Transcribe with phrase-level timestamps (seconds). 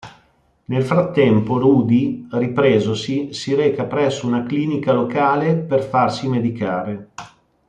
[0.65, 7.09] Nel frattempo Rudy, ripresosi, si reca presso una clinica locale per farsi medicare.